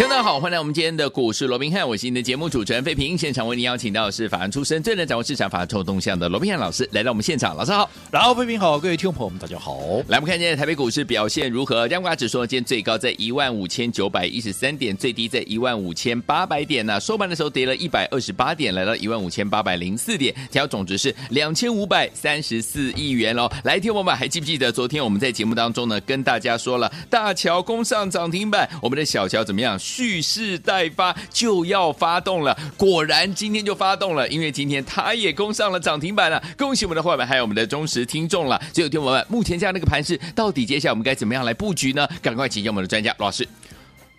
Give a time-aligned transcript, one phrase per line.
[0.00, 3.18] 听众好，欢迎来我们今天的股市罗宾汉，我是您的节目主持人费平。
[3.18, 7.54] 现场为您邀请到的是法案出身、最能掌握市场法案臭动向的罗宾汉老师来到我们现场。
[7.54, 9.76] 老师好，然后费平好，各位听众朋友们大家好。
[10.08, 11.86] 来，我们看今天台北股市表现如何？
[11.86, 23.46] 加权指数今天最高在一万五千九百一十三点，最低在一万五千八百点呢、收盘的时候跌了一百二十八点，来到一万五千八百零四点，成交总值是两千五百三十四亿元喽。
[23.64, 29.78] 来，听我们还记不记得昨天我们在节目当中呢，跟大家说了大桥攻上涨停板，我们的小乔怎么样？
[29.90, 38.60] 蓄势待发就要发动了，果然今天就发动了，因为今天它也攻上了涨停板了，恭喜我们的伙伴，还有我们的忠实听众了。
[38.72, 42.06] 所以，听友们目前这样的一个盘势，到底接下来我们该怎么样来布局呢？
[42.22, 43.46] 赶快请教我们的专家罗老师。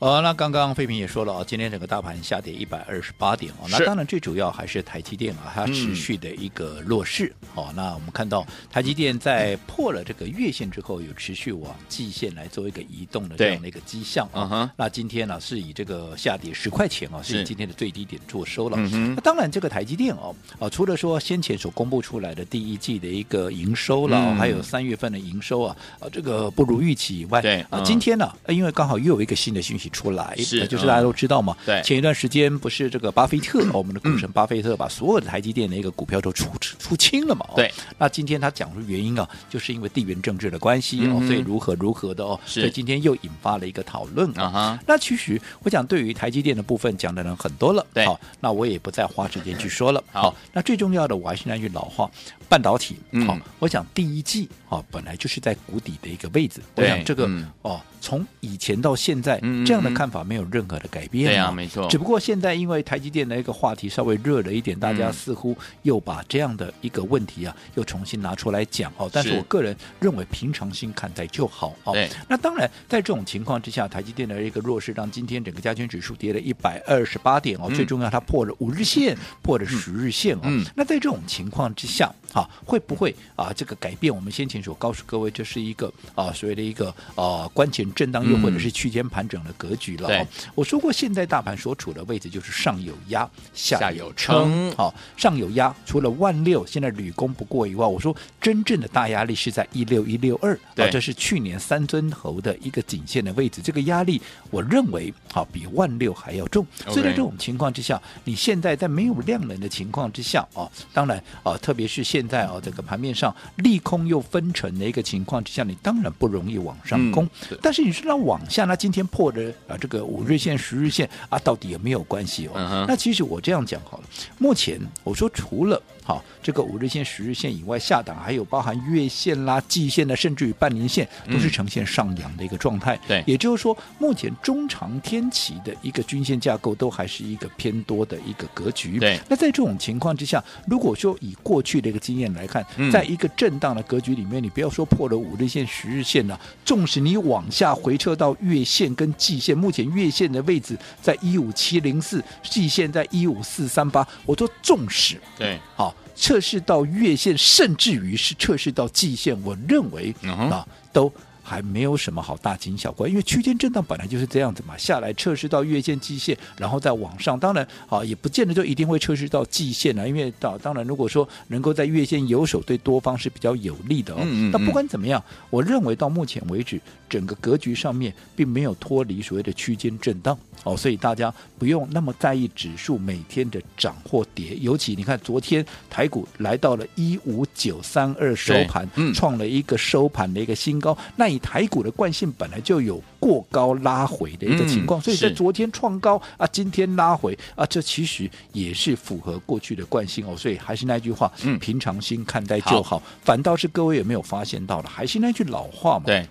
[0.02, 7.68] 呃，那刚刚费平也说了啊，今天整个大盘下跌一百二十八点哦，那当然最主要还是台积电啊，它持续的一个弱势哦。
[7.70, 14.48] 嗯、那我们看到台积电在破了这个月线之后，有持续往季线来做一个移动的这样的一个迹象啊。
[14.50, 18.78] 对那今天呢，是以这个下跌十块钱啊，是以今天的最低点做收了。
[18.80, 29.91] 嗯、那当然，这个台积电哦，啊，除了说先前所公布出来的第一季的一个营收了，嗯、还有三月份的营收啊，啊，这个不如预期以外，对啊，今天呢，因为刚好又有一个新的讯息。
[29.92, 31.56] 出来，是，就是大家都知道嘛。
[31.66, 37.46] 对，前一段时间不是这个巴菲特，我们的股神巴菲特把所有的台积电的一个股票都出出清了嘛？
[37.56, 37.72] 对。
[37.98, 44.80] 那今天他讲出原因啊，就是因为地缘政治的关系哦，所以如何如何的哦，所以今天又引发了一个讨论啊。
[44.88, 48.06] 那其实我讲对于台积电的部分讲的人很多了，对。
[48.06, 50.04] 好，那我也不再花时间去说了。
[50.12, 52.10] 好，那最重要的我还是那句老话，
[52.52, 52.98] 半导体。
[53.26, 56.60] 好，我想第一季啊，本来就是在谷底的一个位置。
[56.76, 57.26] 我想这个
[57.62, 57.80] 哦。
[58.04, 61.28] 从以前到现在，这样的看法没有任何的改变。
[61.28, 61.88] 对啊，没错。
[61.88, 69.08] 只不过现在因为台积电的一个话题稍微热了一点，大家似乎又把这样的一个问题啊，又重新拿出来讲哦。
[69.14, 71.94] 但是我个人认为平常心看待就好哦。
[71.94, 72.10] 对。
[72.28, 77.66] 那当然，在这种情况之下，台积电的一个弱势让今天整个加权指数跌了一百二十八点哦。
[77.70, 80.42] 嗯、最重要，它破了五日线，破了十日线哦。
[80.46, 80.66] 嗯。
[80.76, 87.82] 那在这种情况之下，哈，会不会啊这个改变我们先前所告诉各位，这是一个啊所谓的一个啊关前。
[87.94, 90.08] 震荡又或者是区间盘整的格局了。
[90.10, 90.26] 嗯、
[90.56, 94.72] 我说过，现在大盘所处的位置就是上有压，下有撑。
[94.76, 100.56] 好，上有压，除了万六现在屡攻不过以外，我说真正的大压力是在一六一六二。
[100.78, 103.62] 啊，这是去年三尊头的一个颈线的位置。
[103.62, 106.66] 这个压力，我认为好比万六还要重。
[106.88, 117.26] 所以在这种情况之下，你现在在没有量能的情况之下啊，当然啊，特别是现在啊，这个盘面上利空又分成的一个情况之下，你当然不容易往上攻。
[117.50, 122.86] 嗯、但是你说那往下，那今天破的啊，这个五日线、十日线啊，到底有没有关系哦？Uh.
[122.88, 124.04] 那其实我这样讲好了，
[124.38, 125.82] 目前我说除了。
[126.04, 133.00] 好，这个五日线、十日线以外，下档还有包含月线啦、季线的，甚至于半年线，都是呈现上扬的一个状态。
[133.08, 138.98] 对、嗯，也就是说，目前中长天期的一个均线架构都还是一个偏多的一个格局。
[138.98, 155.96] 对，那在这种情况之下，如果说以过去的一个经验来看，嗯、在一个震荡的格局里面，你不要说破了五日线、十日线了，纵使你往下回撤到月线跟季线，目前月线的位置在一五七零四，季线在一五四三八，我说纵使对，好。
[156.14, 161.12] 测试到月线，甚至于是测试到季线，我认为啊都。
[161.52, 167.38] 还没有什么好大惊小怪，因为区间震荡本来就是这样子嘛，下来测试到月线、季线，然后再往上。
[167.38, 174.20] 当然啊，也不见得就一定会测试到季线啊，因为到当然，如果说能够在月线有手，对多方是比较有利的哦。
[174.22, 174.52] 嗯嗯。
[174.54, 176.80] 那不管怎么样，我认为到目前为止，
[177.10, 184.56] 整个格局上面并没有脱离所谓的区间震荡哦，所以大家不用那么在意指数每天的涨或跌。
[184.62, 200.36] 尤其你看昨天台股来到了一五九三二收盘，嗯，创了一个收盘的一个新高，那以台股的惯性本来就有过高拉回的一个情况，嗯、所以在昨天创高啊，今天拉回啊，这其实也是符合过去的惯性哦。
[200.38, 203.00] 所以还是那句话，嗯、平常心看待就好。
[203.00, 204.90] 好，反倒是各位有没有发现到了？
[204.90, 206.28] 还是那句老话嘛，对，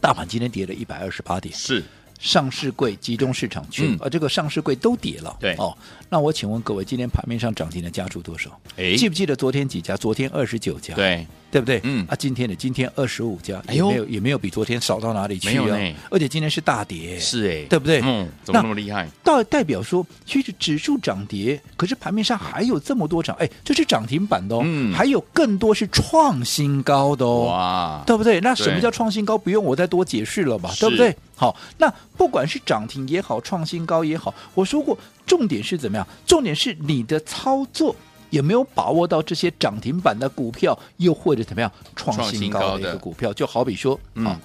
[0.00, 1.82] 大盘今天跌了一百二十八点，是。
[2.18, 5.36] 上市柜集中市场区，嗯呃，这个上市柜都跌了。
[5.40, 5.76] 对哦，
[6.08, 8.50] 那我请问各位，今天盘面上涨停的家数多少？
[8.76, 9.96] 哎记不记得昨天几家？
[9.96, 10.94] 昨天二十九家。
[10.94, 11.80] 对，对不对？
[11.82, 15.78] 嗯啊，今天的今天二十五家，哎呦也没有也没有比昨天少到哪里去啊。
[16.10, 18.00] 而且今天是大跌，是哎，对不对？
[18.02, 19.08] 嗯，怎么那么厉害？
[19.22, 28.40] 代代表说，其实指数涨跌，可是盘面上还有这么多涨，哎，这是涨停板的哦，嗯还有更多是创新高的哦，哇，对不对？
[28.40, 29.36] 那什么叫创新高？
[29.36, 31.14] 不用我再多解释了吧，对不对？
[31.36, 34.96] 好，那不管是涨停也好，创新高也好，我说过，
[35.26, 36.06] 重点是怎么样？
[36.26, 37.94] 重点是你的操作。
[38.30, 43.32] 有没有把握到这些涨停板的股票，又或者怎么样创新高的一个股票？
[43.32, 44.40] 就好比说嗯啊，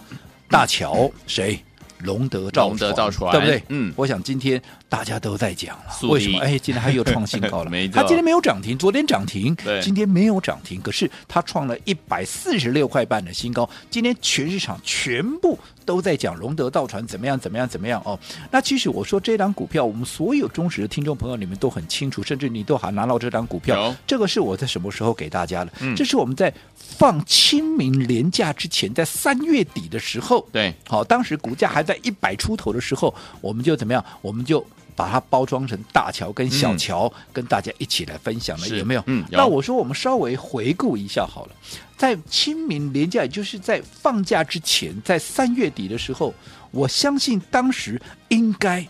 [0.47, 1.59] 大桥谁？
[2.00, 3.63] 龙德造龙德造船对不对？
[3.69, 6.39] 嗯我想今天大家都在讲了，为什么？
[6.39, 7.69] 哎，今天还又创新高了。
[7.71, 13.69] 没错它今天没有涨停，昨天涨停，今天没有涨停，可是它创了一百四十六块半的新高。
[13.91, 18.19] 今天全市场全部都在讲龙德造船怎么样怎么样怎么样哦。
[18.50, 23.95] 那其实我说这档股票，我们所有忠实的听众朋友，你们都很清楚，甚至你都还拿到这档股票有。
[24.07, 25.71] 这个是我在什么时候给大家的？
[25.81, 30.47] 嗯这是我们在放清明连假之前，在三月底的时候。
[30.51, 34.03] 对，好，当时股价还在一百出头的时候，我们就怎么样？
[34.21, 34.65] 我们就
[35.00, 39.04] 把它包装成大桥跟小桥，跟大家一起来分享了，有没有？
[39.06, 41.56] 嗯有那我说我们稍微回顾一下好了，
[41.96, 46.34] 在清明连假，也就是在放假之前，在三月底的时候，
[46.72, 48.86] 我相信当时应该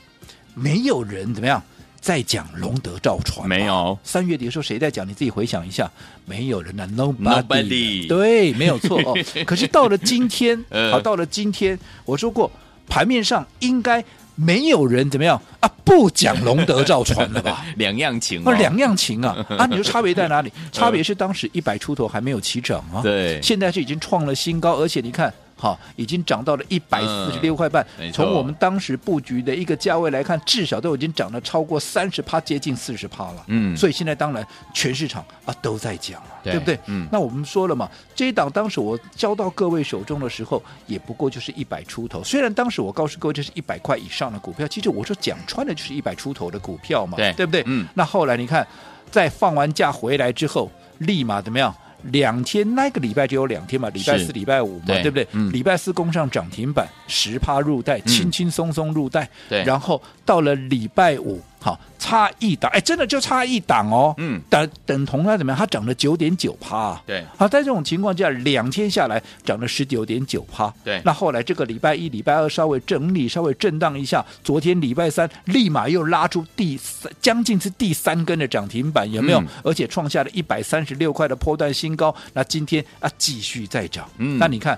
[0.56, 1.62] 没有人怎么样。
[2.02, 5.06] 在讲龙德造船没有三月底的时候谁在讲？
[5.06, 5.92] 你自己回想一下，
[6.26, 9.14] 没有人啊， nobody，, Nobody 对，没有错哦。
[9.46, 12.50] 可是到了今天，呃 好，到了今天，我说过
[12.88, 14.02] 盘面上应该
[14.40, 15.70] 没有人怎么样啊？
[15.84, 17.66] 不讲龙德造船了吧？
[17.78, 19.36] 两样情啊，哦，两样情啊！
[19.58, 20.52] 啊，你说差别在哪里？
[20.72, 25.34] 差别是当时一百出头还没有起涨啊，对现在是已经创了新高，而且你看。
[25.60, 27.86] 好，已经涨到了一百四十六块半。
[28.00, 33.44] 嗯从我们当时布局的一个价位来看，至少都已经涨了超过三十趴，接近四十趴了。
[33.48, 36.80] 嗯所以现在当然全市场啊都在讲了，对不对？
[36.86, 42.24] 嗯那我们说了嘛，这一档当时我交到各位手中的时候，也不过就是一百出头。
[42.24, 47.64] 虽然当时我告诉各位这是一百块以上的股票，其实我说讲穿的就是一百出头的股票嘛，对对不对？
[47.68, 48.66] 嗯那后来你看，
[49.12, 51.76] 在放完假回来之后，立马怎么样？
[52.04, 55.28] 两天那个礼拜就有两天嘛，礼拜四、礼拜五嘛，对对不对？
[55.34, 59.30] 嗯礼拜四攻上涨停板，十趴入袋，轻轻松松入袋。
[59.48, 64.14] 对然后到了礼拜五，好差一档，哎，真的就差一档哦。
[64.18, 65.60] 嗯等等同它怎么样？
[65.60, 67.00] 它涨了九点九趴。
[67.06, 70.74] 对好，在这种情况下，两天下来涨了十九点九趴。
[70.84, 79.40] 对那后来这个礼拜一、礼拜二稍微整理、稍微震荡一下，昨天礼拜三立马又拉出第三，将近是第三根的涨停板，有没有？
[79.42, 82.16] 嗯而且创下了一百三十六块的波段新高。
[82.34, 84.10] 那今天啊，继续再涨。
[84.18, 84.78] 嗯那你看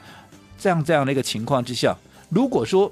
[0.57, 1.95] 这样这样的一个情况之下，
[2.29, 2.91] 如果说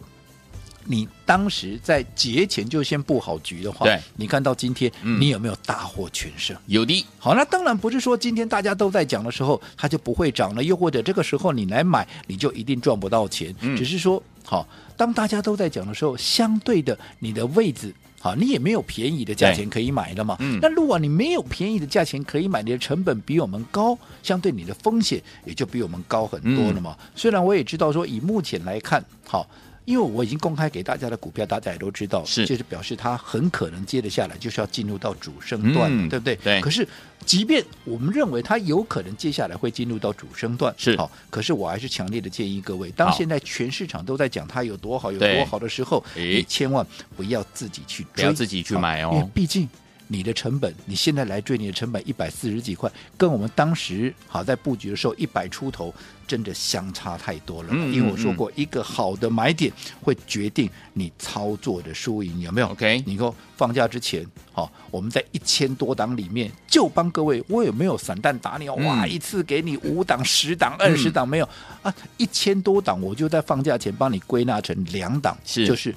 [0.92, 6.58] 你当时在节前就先布好局的话，对你看到今天，嗯你有没有大获全胜？
[6.66, 13.54] 有的，好，那当然不是说今天大家都在讲的时候，它就不会涨了，又或者这个时候你来买，你就一定赚不到钱。
[13.62, 17.94] 嗯只是说，好，当大家都在讲的时候，相对的你的位置。
[18.20, 20.36] 好，你也没有便宜的价钱可以买了嘛。
[20.40, 26.98] 嗯那如果你没有便宜的价钱可以买，你的成本比我们高，相对你的风险也就比我们高很多了嘛。
[27.00, 29.48] 嗯虽然我也知道说，以目前来看，好。
[29.90, 32.46] 因为我已经公开给大家的股票，大家也都知道，是。
[32.46, 36.36] 就是表示它很可能接得下来就是要进入到主升段对不对？
[36.36, 36.62] 对。
[36.62, 36.88] 可是，
[37.26, 40.96] 即便我们认为它有可能接下来会进入到主升段，是。
[40.96, 46.86] 好，可是我还是强烈的建议各位，当现在全市场都在讲它有多好、有多好的时候，你千万
[47.18, 49.10] 不要自己去追，不要自己去买哦。
[49.14, 49.68] 因为毕竟。
[50.12, 55.94] 你的成本，你现在来追你的成本一百四十几块，跟我们当时好在布局的时候一百出头，
[56.28, 57.70] 真的相差太多了。
[57.72, 68.74] 嗯因为我说过，一个好的买点会决定你操作的输赢，有没有 OK 你说放假之前，好，我们在一千多档里面就帮各位，我有没有散弹打鸟？
[68.74, 71.48] 哇，嗯一次给你五档、十档、二十档没有
[71.84, 71.94] 啊？
[72.18, 75.94] 一千多档，我就在放假前帮你归纳成两档，是就是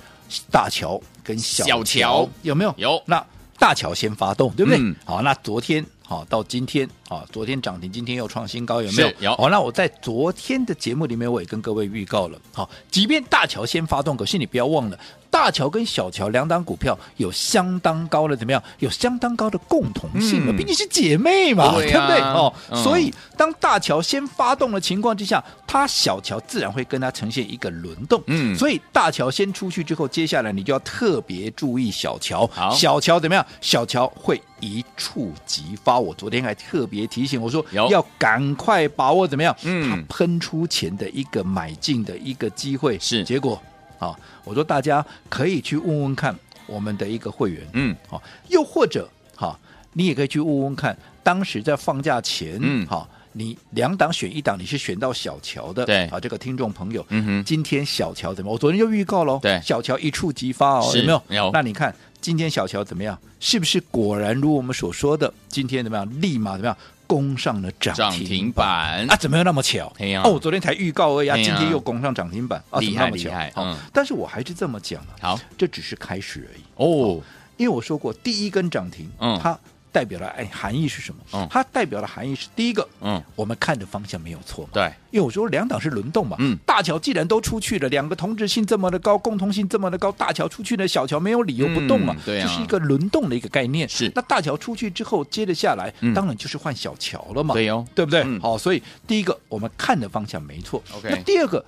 [0.50, 2.74] 大桥跟小小桥有没有？
[2.76, 3.24] 有那
[3.62, 4.80] 大桥先发动，对不对？
[4.80, 9.12] 嗯好，那昨天好到今天，啊，昨天涨停，今天又创新高，有没有？
[9.20, 14.98] 有好，那我在昨天的节目里面，我也跟各位预告了，好，即便大桥先发动，可是你不要忘了。
[15.32, 18.62] 大桥跟小桥两档股票有相当高的怎么样？
[18.80, 22.20] 有相当高的共同性的，嗯毕竟是姐妹嘛，对啊不对？
[22.20, 28.22] 哦，嗯所以当大桥先发动的情况之下，它小桥自然会跟它呈现一个轮动。
[28.26, 32.46] 嗯所以大桥先出去之后，接下来你就要特别注意小桥。
[32.52, 33.44] 好小桥怎么样？
[33.62, 35.98] 小桥会一触即发。
[35.98, 39.56] 我昨天还特别提醒我说，要赶快把握怎么样？
[39.62, 42.98] 嗯它喷出前的一个买进的一个机会。
[42.98, 43.60] 是结果。
[44.02, 49.56] 好，我说大家可以去问问看我们的一个会员，嗯，好，又或者好，
[49.92, 53.08] 你也可以去问问看，当时在放假前，嗯，好。
[53.34, 58.52] 你两档选一档，你是选到小乔的，对啊，这个听众朋友，嗯哼，今天小乔怎么？
[58.52, 61.22] 我昨天就预告喽，对，小乔一触即发哦，有没有？
[61.28, 61.50] 有。
[61.50, 63.18] 那你看今天小乔怎么样？
[63.40, 66.20] 是不是果然如我们所说的，今天怎么样？
[66.20, 66.76] 立马怎么样？
[67.12, 69.14] 攻上了涨停板啊？
[69.16, 69.92] 怎么又那么巧？
[70.24, 73.30] 哦，昨天才预告而已，今天又攻上涨停板，啊，怎么那么巧。
[73.56, 77.20] 嗯，但是我还是这么讲啊，好，这只是开始而已哦，
[77.58, 79.58] 因为我说过，第一根涨停，嗯，它。
[79.92, 81.20] 代表了哎含义是什么？
[81.34, 84.70] 嗯，它代表的含义是第一个，嗯，我们看的方向没有错嘛。
[84.72, 86.36] 对，因为我说两党是轮动嘛。
[86.40, 92.16] 嗯，大桥既然都出去了，两个同质性这么的高，共同性这么的高，大桥出去呢，小桥没有理由不动嘛。
[92.24, 93.86] 对啊，这是一个轮动的一个概念。
[93.88, 97.54] 是，那大桥出去之后，接着下来，当然就是换小桥了嘛。
[97.54, 98.24] 对哦，对不对？
[98.40, 100.82] 好，所以第一个我们看的方向没错。
[100.96, 101.62] OK，那第二个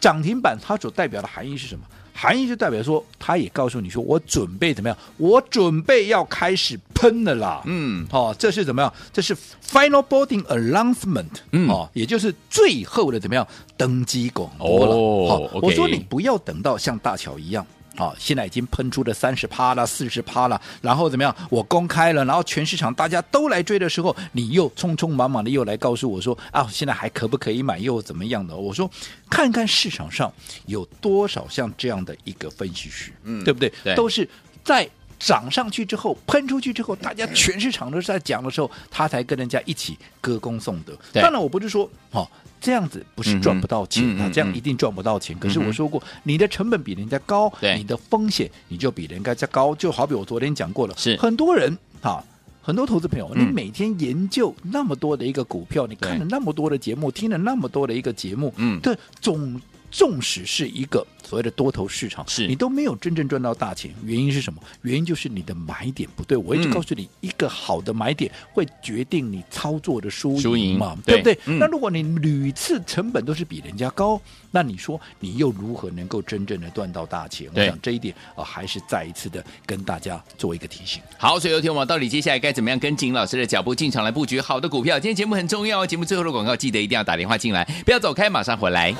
[0.00, 1.84] 涨停板它所代表的含义是什么？
[2.16, 4.96] 含义就代表说，他也告诉你说，我准备怎么样？
[5.18, 7.62] 我准备要开始喷了啦。
[7.66, 8.92] 嗯，哦，这是怎么样？
[9.12, 11.26] 这是 final boarding announcement。
[11.52, 13.46] 嗯，哦，也就是最后的怎么样
[13.76, 14.94] 登机广播了。
[14.94, 17.64] 哦，我说你不要等到像大乔一样。
[17.96, 21.34] 好、哦，现在已经喷出了三十趴了，四十趴了，然后怎么样？
[21.50, 27.78] 我公开了，然后全市场大家都来追的时候，你又匆匆忙忙的又来告诉我说啊，现在还可不可以买？
[27.78, 28.56] 又怎么样的？
[28.56, 28.90] 我说，
[29.30, 30.32] 看看市场上
[30.66, 33.72] 有多少像这样的一个分析师，嗯，对不对？
[33.82, 34.28] 对，都是
[34.64, 34.88] 在
[35.18, 40.96] 涨上去之后，喷出去之后，大家全市场都是在讲的时候，他才跟人家一起歌功颂德。
[41.12, 42.28] 当然，我不是说哦。
[42.58, 44.28] 这样子不是赚不到钱啊！
[44.32, 45.38] 这样一定赚不到钱。
[45.38, 49.74] 可是我说过，你的成本比人家高，你的风险你就比人家高。
[49.74, 52.24] 就好比我昨天讲过了，是很多人哈，
[52.62, 63.92] 很多投资朋友，你每天研究那么多的一个股票，你看了那么多的节目，听了那么多的一个节目，嗯，对，总纵使是一个所谓的多头市场，是你都没有真正赚到大钱。
[64.04, 64.62] 原因是什么？
[64.82, 66.38] 原因就是你的买点不对。
[66.38, 71.36] 我一直告诉你，一个好的买点会决定你操作的输赢嘛，对不对？
[71.58, 74.20] 那如果你屡次成本都是比人家高，
[74.52, 77.50] 那你说你又如何能够真正的赚到大钱？
[77.52, 81.02] 我想这一点啊，还是再一次的跟大家做一个提醒。
[81.18, 84.96] 好，所以有听我们到底接下来该怎么样跟紧老师的脚步进场来布局好的股票？
[85.00, 88.94] 今天节目很重要哦，节目最后的广告记得一定要打电话进来，不要走开，马上回来。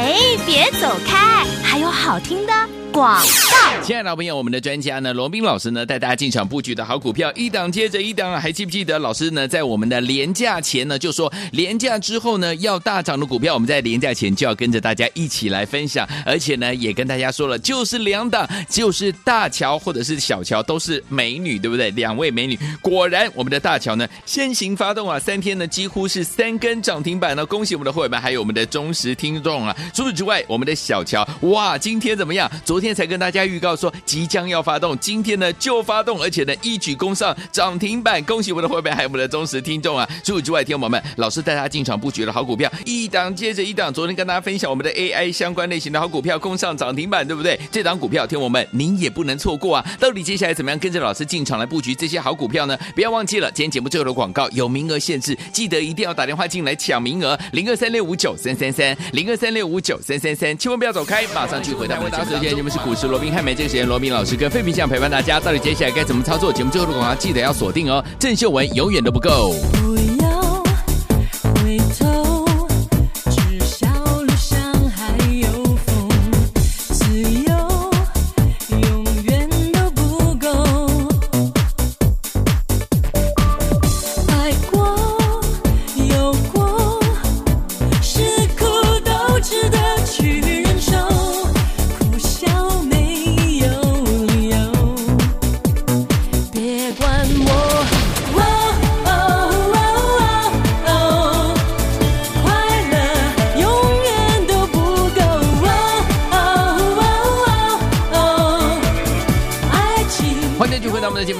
[0.00, 0.14] 哎，
[0.46, 2.52] 别走开，还有好听的
[2.92, 21.90] 广告，亲爱的朋友，我们的专家呢，罗宾老师呢，带大家进场布局的好股票，一档接着一档，还记不记得老师呢，在我们的廉价前呢，就说廉价之后呢，要大涨的股票，我们在廉价前就要跟着大家一起来分享，而且呢，也跟大家说了，就是两档，就是大乔或者是小乔，都是美女，对不对？
[21.92, 29.76] 两位美女，果然我们的大乔呢，先行发动啊，三天呢几乎是三根涨停板呢，恭喜我们的会员们，还有我们的忠实听众啊。
[29.94, 32.50] 除此之外，我们的小乔，哇，今天怎么样？
[32.64, 40.08] 昨昨天才跟大家预告说即将要发动，今天呢就发动，而且呢一举攻上涨停板，恭喜我们的会员还有我们的忠实听众啊！
[40.22, 43.92] 除此之外，听众朋友们，老师带大家进场布局的好股票，一档接着一档。
[43.92, 47.58] 昨天跟大家分享我们的 AI 相关类型的好股票攻上涨停板，对不对？
[47.72, 49.84] 这档股票，听我们您也不能错过啊！
[49.98, 52.78] 到底接下来怎么样跟着老师进场来布局这些好股票呢？
[52.94, 62.67] 不要忘记了，今天节目最后的广告有名额限制，记得一定要打电话进来抢名额，零二三六五九三三三，零二三六五九三三三，千万不要走开，马上去回答我们的节目。
[62.68, 63.06] 是股市。
[63.06, 66.52] 罗宾汉梅这个时间，罗宾老师跟费平想陪伴大家，到底接下来该怎么操作？
[66.52, 68.04] 节目最后的广告记得要锁定哦。
[68.18, 69.54] 郑秀文永远都不够。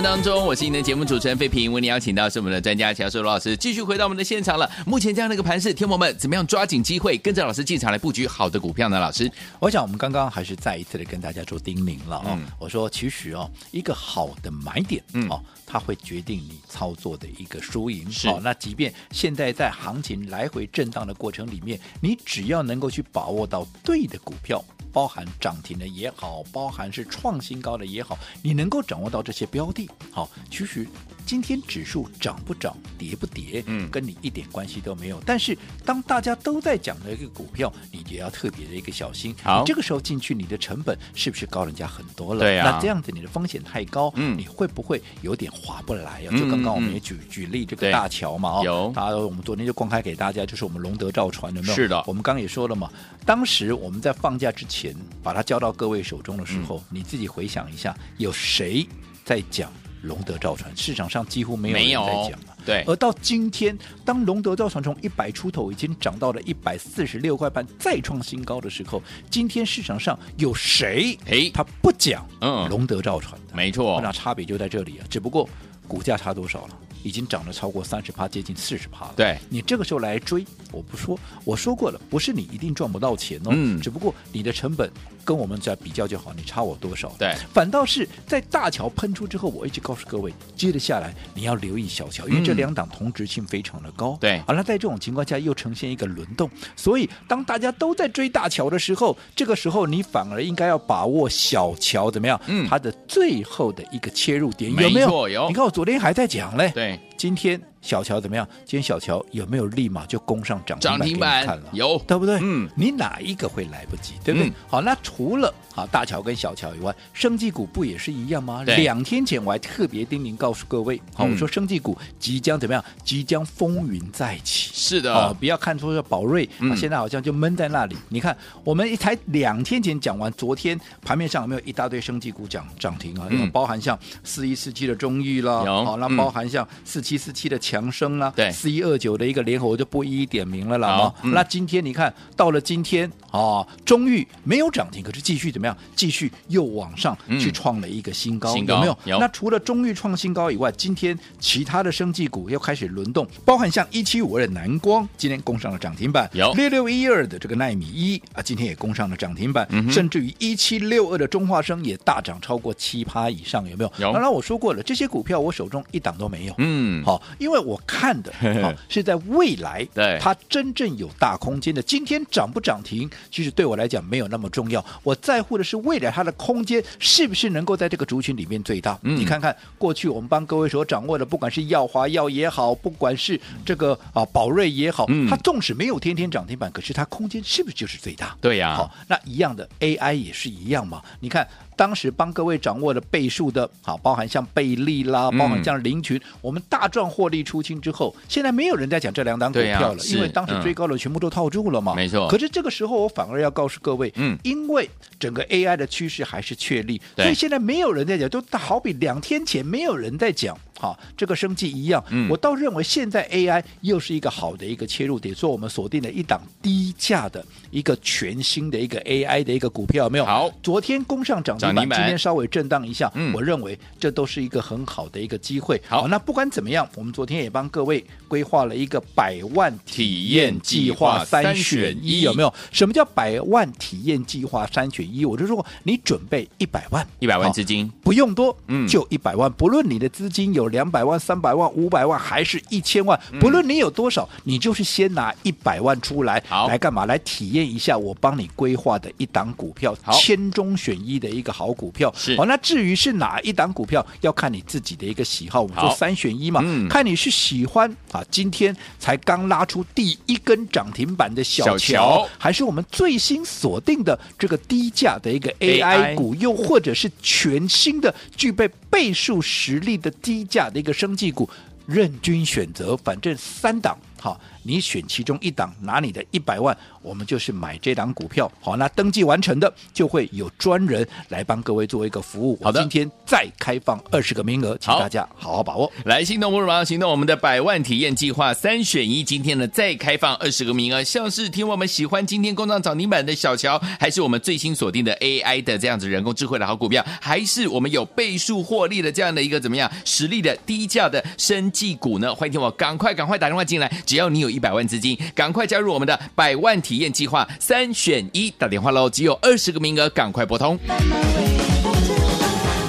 [0.00, 4.71] 我是今天的节目主持人费平，为您邀请到是我们的专家乔硕罗老师，继续回到我们的现场了。
[4.87, 8.99] 目前这样的一个盘势，天友们怎么样抓紧机会，跟着老师进场来布局好的股票呢？
[8.99, 12.38] 老师，我想我们刚刚还是再一次的跟大家做叮咛了啊、哦。
[12.38, 18.11] 嗯、我说其实哦，一个好的买点，嗯，哦，它会决定你操作的一个输赢。
[18.11, 24.64] 是、哦，那即便现在在行情来回震荡的过程里面，你只要能够去把握到对的股票。
[24.92, 30.87] 包含涨停的也好，包含是创新高的也好，你能够掌握到这些标的，好，其实
[31.29, 33.87] 今天指数涨不涨、跌不跌，嗯。
[33.91, 35.23] 跟你一点关系都没有。
[35.27, 39.37] 但是当大家都在讲的一个股票，你也要特别的一个小心。
[39.43, 39.61] 好。
[39.61, 42.41] 你这个时候进去，你的成本是不是高人家很多了？
[42.41, 42.71] 对啊。
[42.71, 44.39] 那这样子你的风险太高，嗯。
[44.39, 46.95] 你会不会有点划不来就刚刚我们嗯。
[46.95, 51.75] 也举举例这个大桥嘛，哦，有大家我们昨天就公开给大家，就是我们龙德造船有没有？
[51.75, 52.03] 是的。
[52.07, 52.91] 我们刚刚也说了嘛，
[53.27, 58.89] 当时我们在放假之前把它交到各位手中的时候，你自己回想一下，有谁
[59.27, 59.71] 在讲
[60.02, 60.71] 龙德造船？
[60.76, 62.57] 市场上几乎没有人在讲了。
[62.64, 71.19] 对而到今天，当龙德造船从一百出头已经涨到了一百四十六块半，再创新高的时候，今天市场上有谁？
[71.26, 73.55] 诶他不讲嗯龙德造船的？
[73.55, 75.49] 没错那差别就在这里啊，只不过
[75.87, 76.76] 股价差多少了？
[77.02, 79.14] 已经涨了超过三十趴，接近四十趴了。
[79.17, 84.90] 对你这个时候来追，我不说，我说过了，不是你一定赚不到钱哦，嗯只不过你的成本
[85.25, 87.12] 跟我们在比较就好，你差我多少？
[87.19, 94.17] 对反倒是在大桥喷出之后，我一直告诉各位，接着下来你要留意小桥，因为这嗯两档同质性非常的高。
[94.21, 102.40] 对好了，在这种情况下又呈现一个轮动，所以当大家都在追大桥的时候，这个时候你反而应该要把握小桥怎么样？
[102.47, 105.28] 嗯它的最后的一个切入点没有没有？
[105.28, 106.88] 有你看我昨天还在讲嘞，对，
[107.19, 108.47] 今天小乔怎么样？
[108.65, 111.63] 今天小乔有没有立马就攻上涨涨停停板了？
[111.73, 112.39] 有对不对？
[112.43, 114.15] 嗯你哪一个会来不及？
[114.25, 114.49] 对不对？
[114.49, 118.63] 嗯好，那除了啊大乔跟小乔以外，生技股不也是一样吗？
[118.65, 122.85] 两天前我还特别叮咛告诉各位，好，嗯我说生技股即将怎么样？
[123.05, 124.71] 即将风云再起。
[124.75, 127.97] 是的，哦，不要看出是宝瑞、嗯啊，现在好像就闷在那里。
[128.09, 133.27] 你看，我们才两天前讲完，昨天盘面上有没有一大堆生技股涨涨停啊？
[133.31, 140.89] 嗯有包含像四一四七的中裕啦，有好，那嗯包含像四七四七的强生啦，对四一二九的一个联合，我就不一一点名了啦。
[140.97, 145.77] 哦嗯那今天你看到了今天啊，中裕没有涨停，可是继续怎么样？
[145.95, 148.99] 继续又往上嗯去创了一个新高，新高有没有？
[149.05, 163.93] 有那除了中裕创新高以外，今天其他的生技股又开始轮动，包含像一七五二的南光，今天攻上了涨停板，有六六一二的这个奈米一啊，今天也攻上了涨停板，嗯甚至于一七六二的中化生也大涨超过七趴以上，有没有？
[163.99, 166.55] 有当然我说过了，这些股票我手中一档都没有。
[166.59, 171.83] 嗯，好，因为我看的好 是在未来，对它真正有大空间的。
[171.83, 174.85] 今天涨不涨停，其实对我来讲没有那么重要。
[175.03, 178.99] 我在乎的是未来它的空间是不是能够在这个族群里面最大。
[179.03, 188.37] 嗯你看看过去我们帮各位所掌握的，不管是耀华药也好，不管是这个啊宝瑞也好，嗯它纵使没有天天涨停板，可是它空间是不是就是最大？
[188.40, 191.03] 对呀好，那一样的 AI 也是一样嘛。
[191.21, 191.47] 你看
[191.79, 201.95] 当时帮各位掌握的倍数的，好，包含像贝利啦，嗯包含像林群，我们大赚获利出清之后，现在没有人在讲这两档股票了，是因为当时追高的全部都套住了嘛。
[201.95, 210.59] 没错可是这个时候我反而要告诉各位，嗯因为整个 AI 的趋势还是确立，所以现在没有人在讲，都好比两天前没有人在讲。
[210.79, 220.25] 好，这个生计一样，嗯我倒认为现在 AI 又是一个好的一个切入点，所以我们锁定了一档低价的一个全新的一个 AI 的一个股票，有没有？
[220.25, 225.81] 好昨天攻上涨停板，今天稍微震荡一下，嗯我认为这都是一个很好的一个机会。
[225.88, 232.55] 好那不管怎么样，我们昨天也帮各位规划了一个百万体验计划三三选一选一，有没有？
[232.71, 235.25] 什么叫百万体验计划三选一？
[235.25, 239.51] 我就说你准备一百万，一百万资金，不用多，嗯就一百万。
[239.53, 246.68] 不论你的资金有两百万、三百万、五百万，还是一千万，不论你有多少，你就是先拿一百万出来，好。
[246.68, 247.07] 来干嘛？
[247.07, 250.12] 来体验一下我帮你规划的一档股票，好。
[250.12, 252.12] 千中选一的一个好股票。
[252.16, 252.37] 是。
[252.37, 255.62] 好，那至于是哪一档股票，要看你自己的一个喜好。
[255.62, 255.88] 我们好。
[255.88, 256.88] 说三选一嘛，嗯。
[256.88, 271.49] 看你是喜欢啊，今天才刚拉出第一根涨停板的小小乔乔，还是我们最新锁定的这个低价的一个 AI AI 股，又或者是全新的具备倍数实力的低价下的一个生技股，
[271.87, 282.59] 任君选择，反正三档，好，你选其中一档，拿你的一百万，我们就是买这档股票，好，那登记完成的就会有专人来帮各位做一个服务。
[282.62, 285.90] 好的今天再开放二十个名额，请大家好好把握。
[286.04, 287.11] 来，心动不如马上行动！
[287.11, 302.35] 我们的百万体验计划三选一，今天呢再开放二十个名额，像是听我们喜欢今天工厂涨停板的小乔，还是我们最新锁定的 AI 的这样子人工智慧的好股票，还是我们有倍数获利的这样的一个怎么样实力的低价的生技股呢？
[302.35, 310.79] 欢迎听我赶快赶快打电话进来，只要你有一百万资金，赶快加入我们的百万体验计划三选一，打电话喽，只有二十个名额，赶快拨通。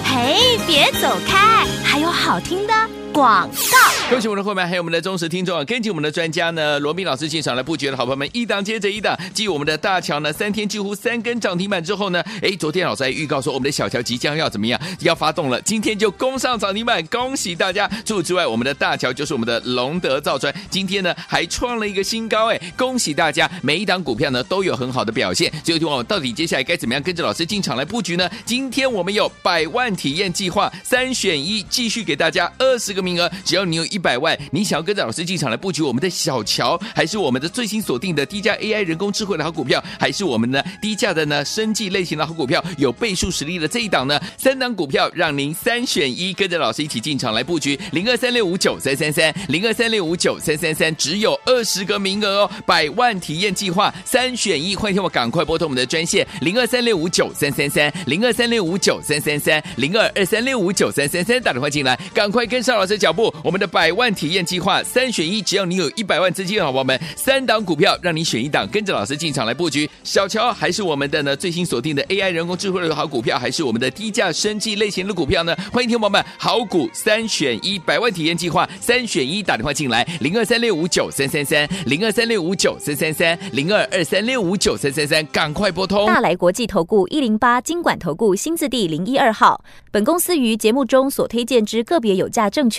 [0.06, 2.74] 嘿，别走开，还有好听的
[3.20, 3.78] 广告。
[4.10, 5.64] 恭喜我们的会员，还有我们的忠实听众啊！
[5.66, 9.16] 根据我们的专家呢，罗宾老师进场来布局的好朋友们，一档接着一档。
[9.34, 15.62] 继我们的大乔呢，三天几乎三根涨停板之后呢，哎，昨天老师还预告说，我们的小乔即将要怎么样，要发动了。
[15.62, 17.88] 今天就攻上涨停板，恭喜大家！
[18.06, 23.52] 除此之外，我们的大乔就是我们的龙德造船，今天呢还创了一个新高，哎，恭喜大家！
[23.62, 25.52] 每一档股票呢都有很好的表现。
[25.64, 28.28] 最后听我到底接下来该怎么样跟着老师进场来布局呢？
[28.44, 44.20] 今天我们有百万体验计划三选一，继续给大家二十个名名额，只要你有一百万，你想要跟着老师进场来布局我们的小乔，还是我们的最新锁定的低价 AI 人工智慧的好股票，还是我们呢低价的呢生技类型的好股票，有倍数实力的这一档呢？
[44.38, 69.90] 三档股票让您三选一，跟着老师一起进场来布局零二三六五九三三三零二三六五九三三三，只有二十个名额哦，百万体验计划三选一，欢迎听我赶快拨通我们的专线零二三六五九三三三零二三六五九三三三零二二三六五九三三三，打电话进来，赶快跟上老师脚步，我们的百万体验计划三选一，只要你有一百万资金，好宝宝们，三档股票让你选一档，跟着老师进场来布局。
[70.04, 75.56] 小乔还是我们的呢最新锁定的 AI 人工智慧的好股票，还是我们的低价生计类型的股票呢？
[75.72, 86.06] 欢迎听宝宝们，好股三选一，百万体验计划三选一，打电话进来零二三六五九三三三零二三六五九三三三零二二三六五九三三三，赶快拨通。
[86.06, 92.79] 大来国际投顾一零八金管投顾新字第零一二号，本公司于节目中所推荐之个别有价证券